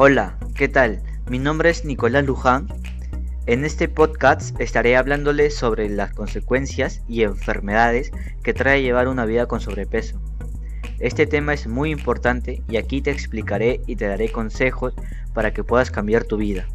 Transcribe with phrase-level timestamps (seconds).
[0.00, 1.02] Hola, ¿qué tal?
[1.28, 2.68] Mi nombre es Nicolás Luján.
[3.46, 8.12] En este podcast estaré hablándoles sobre las consecuencias y enfermedades
[8.44, 10.20] que trae llevar una vida con sobrepeso.
[11.00, 14.94] Este tema es muy importante y aquí te explicaré y te daré consejos
[15.34, 16.68] para que puedas cambiar tu vida.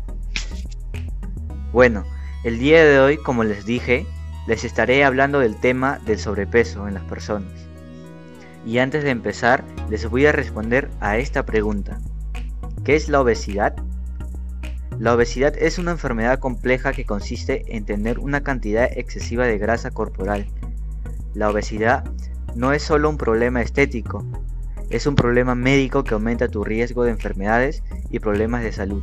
[1.71, 2.03] Bueno,
[2.43, 4.05] el día de hoy, como les dije,
[4.47, 7.53] les estaré hablando del tema del sobrepeso en las personas.
[8.65, 12.01] Y antes de empezar, les voy a responder a esta pregunta.
[12.83, 13.75] ¿Qué es la obesidad?
[14.99, 19.91] La obesidad es una enfermedad compleja que consiste en tener una cantidad excesiva de grasa
[19.91, 20.47] corporal.
[21.33, 22.03] La obesidad
[22.55, 24.25] no es solo un problema estético,
[24.89, 29.01] es un problema médico que aumenta tu riesgo de enfermedades y problemas de salud,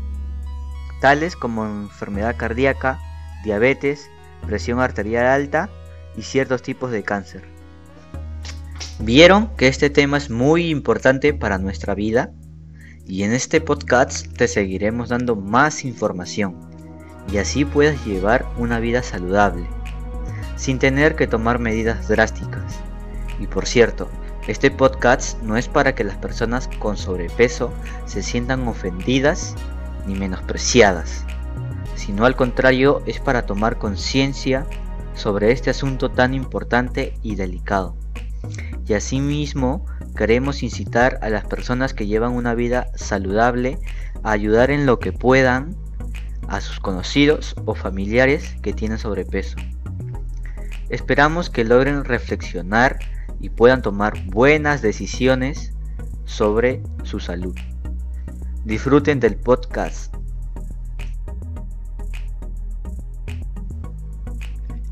[1.01, 2.99] tales como enfermedad cardíaca,
[3.45, 4.11] diabetes,
[4.47, 5.71] presión arterial alta
[6.19, 7.43] y ciertos tipos de cáncer.
[8.99, 12.31] ¿Vieron que este tema es muy importante para nuestra vida?
[13.11, 16.55] Y en este podcast te seguiremos dando más información
[17.33, 19.67] y así puedas llevar una vida saludable,
[20.55, 22.79] sin tener que tomar medidas drásticas.
[23.41, 24.09] Y por cierto,
[24.47, 27.73] este podcast no es para que las personas con sobrepeso
[28.07, 29.57] se sientan ofendidas
[30.07, 31.25] ni menospreciadas,
[31.97, 34.67] sino al contrario es para tomar conciencia
[35.15, 37.97] sobre este asunto tan importante y delicado.
[38.87, 39.85] Y asimismo
[40.17, 43.79] Queremos incitar a las personas que llevan una vida saludable
[44.23, 45.77] a ayudar en lo que puedan
[46.49, 49.57] a sus conocidos o familiares que tienen sobrepeso.
[50.89, 52.99] Esperamos que logren reflexionar
[53.41, 55.73] y puedan tomar buenas decisiones
[56.25, 57.55] sobre su salud.
[58.65, 60.15] Disfruten del podcast.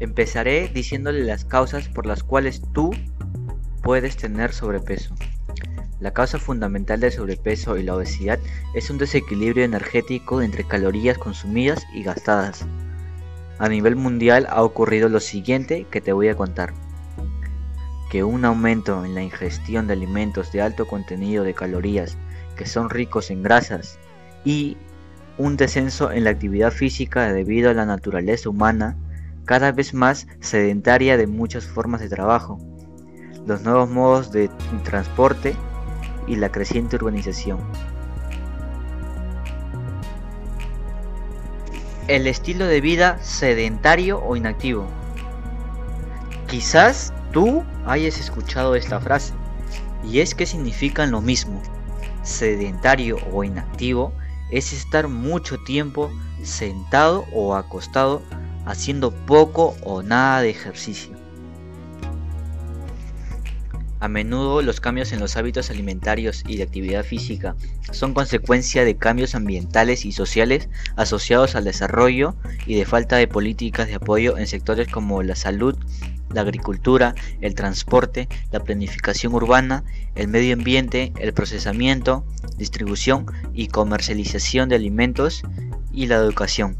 [0.01, 2.93] Empezaré diciéndole las causas por las cuales tú
[3.89, 5.15] puedes tener sobrepeso.
[5.99, 8.39] La causa fundamental del sobrepeso y la obesidad
[8.75, 12.67] es un desequilibrio energético entre calorías consumidas y gastadas.
[13.59, 16.75] A nivel mundial ha ocurrido lo siguiente que te voy a contar.
[18.11, 22.19] Que un aumento en la ingestión de alimentos de alto contenido de calorías
[22.59, 23.99] que son ricos en grasas
[24.45, 24.77] y
[25.39, 28.99] un descenso en la actividad física debido a la naturaleza humana
[29.47, 32.59] cada vez más sedentaria de muchas formas de trabajo
[33.49, 34.51] los nuevos modos de
[34.85, 35.57] transporte
[36.27, 37.59] y la creciente urbanización.
[42.09, 44.87] El estilo de vida sedentario o inactivo.
[46.47, 49.33] Quizás tú hayas escuchado esta frase,
[50.05, 51.63] y es que significan lo mismo.
[52.23, 54.13] Sedentario o inactivo
[54.51, 56.11] es estar mucho tiempo
[56.43, 58.23] sentado o acostado
[58.67, 61.18] haciendo poco o nada de ejercicio.
[64.01, 67.57] A menudo los cambios en los hábitos alimentarios y de actividad física
[67.91, 73.89] son consecuencia de cambios ambientales y sociales asociados al desarrollo y de falta de políticas
[73.89, 75.77] de apoyo en sectores como la salud,
[76.33, 79.83] la agricultura, el transporte, la planificación urbana,
[80.15, 82.25] el medio ambiente, el procesamiento,
[82.57, 85.43] distribución y comercialización de alimentos
[85.93, 86.77] y la educación.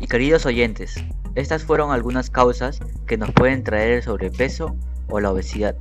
[0.00, 0.96] Y queridos oyentes,
[1.36, 4.76] estas fueron algunas causas que nos pueden traer el sobrepeso
[5.12, 5.76] o la obesidad.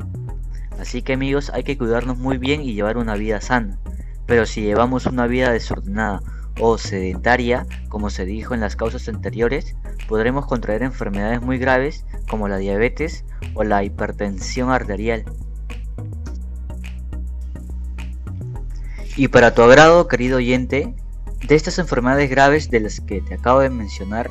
[0.79, 3.79] Así que amigos hay que cuidarnos muy bien y llevar una vida sana.
[4.27, 6.21] Pero si llevamos una vida desordenada
[6.59, 9.75] o sedentaria, como se dijo en las causas anteriores,
[10.07, 15.23] podremos contraer enfermedades muy graves como la diabetes o la hipertensión arterial.
[19.15, 20.95] Y para tu agrado, querido oyente,
[21.47, 24.29] de estas enfermedades graves de las que te acabo de mencionar,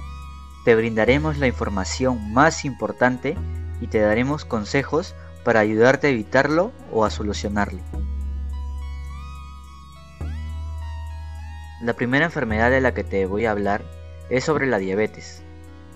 [0.65, 3.37] te brindaremos la información más importante
[3.81, 5.15] y te daremos consejos
[5.45, 7.81] para ayudarte a evitarlo o a solucionarlo.
[11.83, 13.83] La primera enfermedad de la que te voy a hablar
[14.29, 15.43] es sobre la diabetes.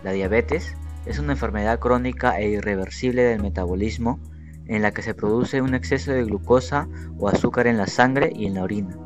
[0.02, 0.74] La diabetes
[1.04, 4.18] es una enfermedad crónica e irreversible del metabolismo
[4.66, 6.88] en la que se produce un exceso de glucosa
[7.18, 8.96] o azúcar en la sangre y en la orina.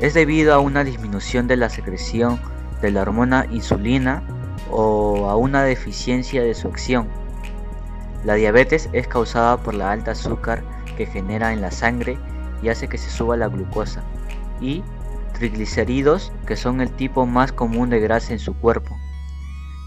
[0.00, 2.40] Es debido a una disminución de la secreción
[2.80, 4.22] de la hormona insulina
[4.70, 7.08] o a una deficiencia de su acción
[8.24, 10.62] la diabetes es causada por la alta azúcar
[10.96, 12.18] que genera en la sangre
[12.62, 14.02] y hace que se suba la glucosa
[14.60, 14.82] y
[15.32, 18.94] triglicéridos que son el tipo más común de grasa en su cuerpo.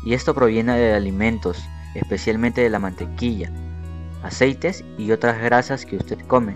[0.04, 1.64] Y esto proviene de alimentos,
[1.94, 3.52] especialmente de la mantequilla,
[4.24, 6.56] aceites y otras grasas que usted come.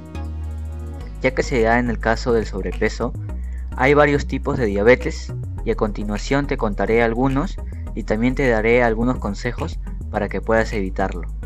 [1.22, 3.14] Ya que se da en el caso del sobrepeso,
[3.76, 5.32] hay varios tipos de diabetes
[5.64, 7.58] y a continuación te contaré algunos
[7.94, 9.80] y también te daré algunos consejos
[10.10, 11.37] para que puedas evitarlo.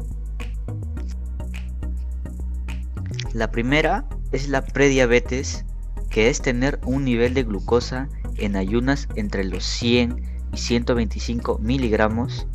[3.33, 5.65] La primera es la prediabetes,
[6.09, 10.21] que es tener un nivel de glucosa en ayunas entre los 100
[10.53, 12.45] y 125 miligramos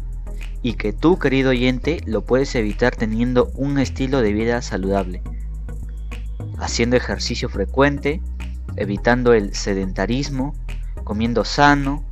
[0.61, 5.23] y que tú querido oyente lo puedes evitar teniendo un estilo de vida saludable,
[6.59, 8.21] haciendo ejercicio frecuente,
[8.77, 10.55] evitando el sedentarismo,
[11.05, 12.05] comiendo sano,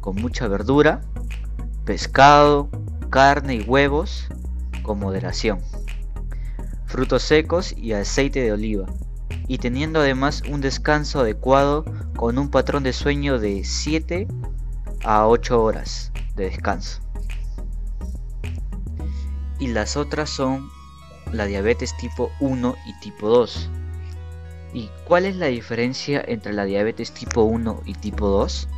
[0.00, 1.00] con mucha verdura,
[1.86, 2.68] pescado,
[3.08, 4.28] carne y huevos
[4.82, 5.60] con moderación,
[6.96, 8.86] frutos secos y aceite de oliva,
[9.48, 11.84] y teniendo además un descanso adecuado
[12.16, 14.26] con un patrón de sueño de 7
[15.04, 17.02] a 8 horas de descanso.
[19.58, 20.70] Y las otras son
[21.32, 23.68] la diabetes tipo 1 y tipo 2.
[24.72, 28.70] ¿Y cuál es la diferencia entre la diabetes tipo 1 y tipo 2?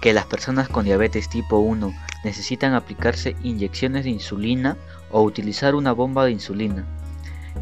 [0.00, 1.92] Que las personas con diabetes tipo 1
[2.22, 4.76] necesitan aplicarse inyecciones de insulina
[5.10, 6.86] o utilizar una bomba de insulina.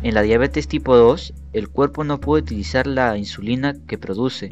[0.03, 4.51] En la diabetes tipo 2, el cuerpo no puede utilizar la insulina que produce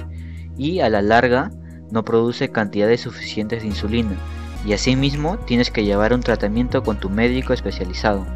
[0.57, 1.51] y a la larga
[1.91, 4.17] no produce cantidades suficientes de insulina
[4.65, 8.27] y asimismo tienes que llevar un tratamiento con tu médico especializado.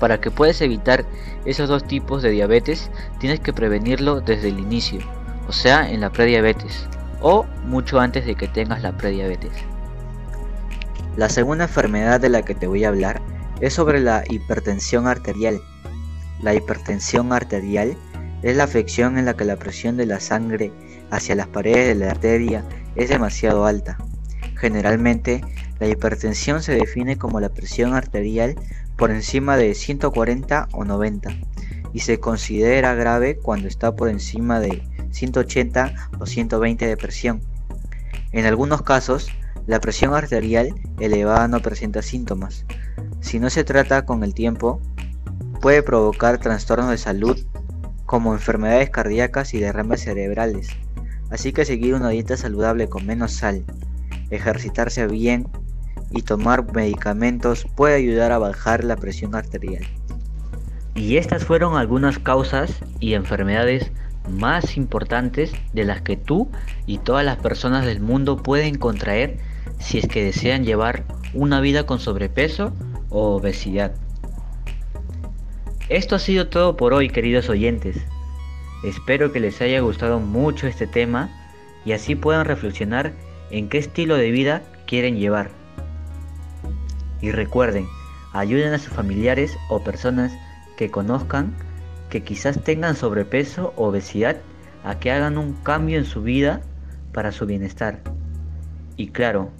[0.00, 1.04] Para que puedas evitar
[1.44, 5.00] esos dos tipos de diabetes, tienes que prevenirlo desde el inicio,
[5.48, 6.86] o sea, en la prediabetes,
[7.20, 9.52] o mucho antes de que tengas la prediabetes.
[11.16, 13.22] La segunda enfermedad de la que te voy a hablar
[13.60, 15.60] es sobre la hipertensión arterial.
[16.42, 17.96] La hipertensión arterial
[18.42, 20.72] es la afección en la que la presión de la sangre
[21.10, 22.64] hacia las paredes de la arteria
[22.96, 23.96] es demasiado alta.
[24.56, 25.42] Generalmente,
[25.80, 28.56] la hipertensión se define como la presión arterial
[28.96, 31.30] por encima de 140 o 90
[31.92, 37.40] y se considera grave cuando está por encima de 180 o 120 de presión.
[38.32, 39.28] En algunos casos,
[39.66, 42.66] la presión arterial elevada no presenta síntomas.
[43.20, 44.80] Si no se trata con el tiempo,
[45.64, 47.38] puede provocar trastornos de salud
[48.04, 50.68] como enfermedades cardíacas y derrames cerebrales.
[51.30, 53.64] Así que seguir una dieta saludable con menos sal,
[54.28, 55.48] ejercitarse bien
[56.10, 59.86] y tomar medicamentos puede ayudar a bajar la presión arterial.
[60.94, 62.70] Y estas fueron algunas causas
[63.00, 63.90] y enfermedades
[64.28, 66.50] más importantes de las que tú
[66.84, 69.38] y todas las personas del mundo pueden contraer
[69.78, 72.74] si es que desean llevar una vida con sobrepeso
[73.08, 73.94] o obesidad.
[75.90, 77.98] Esto ha sido todo por hoy queridos oyentes.
[78.84, 81.28] Espero que les haya gustado mucho este tema
[81.84, 83.12] y así puedan reflexionar
[83.50, 85.50] en qué estilo de vida quieren llevar.
[87.20, 87.86] Y recuerden,
[88.32, 90.32] ayuden a sus familiares o personas
[90.78, 91.54] que conozcan
[92.08, 94.36] que quizás tengan sobrepeso o obesidad
[94.84, 96.62] a que hagan un cambio en su vida
[97.12, 98.00] para su bienestar.
[98.96, 99.50] Y claro,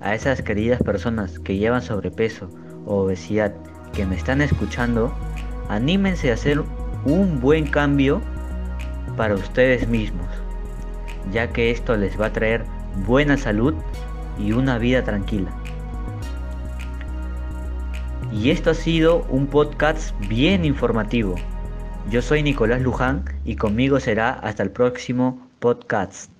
[0.00, 2.50] a esas queridas personas que llevan sobrepeso
[2.84, 3.54] o obesidad
[3.94, 5.14] que me están escuchando,
[5.68, 6.62] anímense a hacer
[7.04, 8.20] un buen cambio
[9.16, 10.26] para ustedes mismos,
[11.32, 12.64] ya que esto les va a traer
[13.06, 13.74] buena salud
[14.38, 15.50] y una vida tranquila.
[18.32, 21.34] Y esto ha sido un podcast bien informativo.
[22.10, 26.31] Yo soy Nicolás Luján y conmigo será hasta el próximo podcast.